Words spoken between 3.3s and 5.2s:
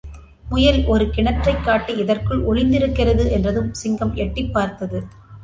என்றதும், சிங்கம் எட்டிப் பார்த்தது.